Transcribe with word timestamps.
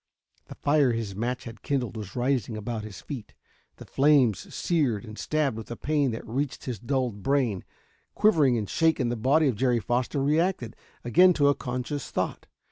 The 0.47 0.55
fire 0.55 0.93
his 0.93 1.13
match 1.15 1.43
had 1.43 1.61
kindled 1.61 1.95
was 1.95 2.15
rising 2.15 2.57
about 2.57 2.83
his 2.83 3.01
feet. 3.01 3.35
The 3.75 3.85
flames 3.85 4.51
seared 4.51 5.05
and 5.05 5.15
stabbed 5.15 5.57
with 5.57 5.69
a 5.69 5.75
pain 5.75 6.09
that 6.09 6.25
reached 6.25 6.65
his 6.65 6.79
dulled 6.79 7.21
brain. 7.21 7.63
Quivering 8.15 8.57
and 8.57 8.67
shaken, 8.67 9.09
the 9.09 9.15
body 9.15 9.47
of 9.47 9.57
Jerry 9.57 9.79
Foster 9.79 10.19
reacted 10.23 10.75
again 11.05 11.33
to 11.33 11.49
a 11.49 11.53
conscious 11.53 12.09
thought. 12.09 12.47